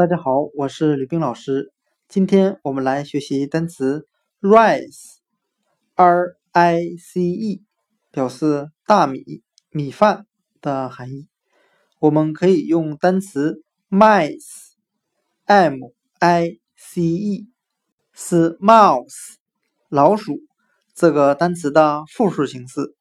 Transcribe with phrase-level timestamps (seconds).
[0.00, 1.74] 大家好，我是吕冰老师。
[2.08, 4.08] 今天我们来学习单词
[4.40, 7.62] rice，r i c e，
[8.10, 10.24] 表示大米、米饭
[10.62, 11.28] 的含义。
[11.98, 15.74] 我们可以用单词 mice，m
[16.20, 17.50] i c e，
[18.14, 19.34] 是 mouse，
[19.90, 20.40] 老鼠
[20.94, 22.96] 这个单词的复数形式，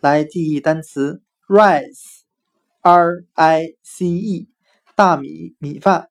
[0.00, 4.50] 来记忆单词 rice，r i c e，
[4.94, 6.10] 大米、米饭。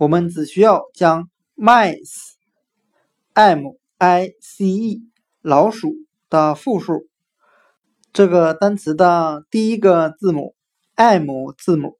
[0.00, 1.98] 我们只需要将 mice，m
[3.98, 5.02] i c e
[5.42, 5.92] 老鼠
[6.30, 7.06] 的复数
[8.10, 10.54] 这个单词的第一个字母
[10.94, 11.96] m 字母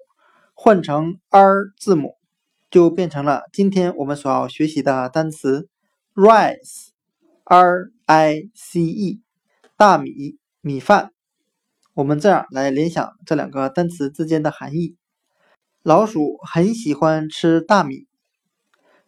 [0.55, 2.17] 换成 r 字母，
[2.71, 5.69] 就变成了今天我们所要学习的单词
[6.15, 9.21] rice，r i c e
[9.77, 11.11] 大米米饭。
[11.93, 14.97] 我们这样来联想这两个单词之间的含义。
[15.83, 18.07] 老鼠很喜欢吃大米。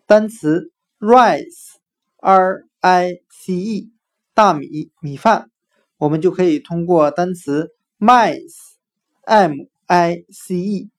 [0.07, 3.93] 单词 rice，r i c e，
[4.33, 5.51] 大米米饭，
[5.99, 9.53] 我们就可以通过单词 mice，m
[9.85, 10.91] i c e，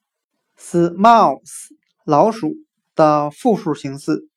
[0.55, 1.69] 是 mouse
[2.05, 2.53] 老鼠
[2.93, 4.29] 的复数形式，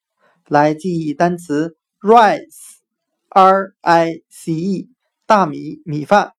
[0.49, 4.89] 来记忆单词 rice，r i c e，
[5.27, 6.36] 大米米饭。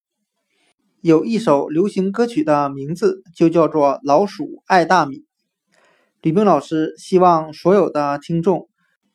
[1.00, 5.16] 有一首流行歌曲的名字就叫做《老鼠爱大米》。
[6.20, 8.68] 吕冰老师希望所有的听众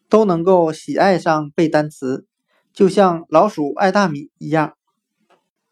[0.07, 2.25] 都能够喜爱上背单词，
[2.71, 4.77] 就像老鼠爱大米一样。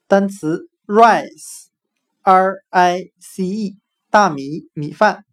[0.08, 3.78] 单词 rice，r i c e，
[4.10, 5.24] 大米、米饭，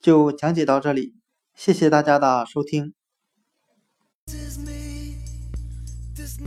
[0.00, 1.14] 就讲解到这里。
[1.54, 2.92] 谢谢大家的收听。
[4.26, 5.14] This is me,
[6.16, 6.40] this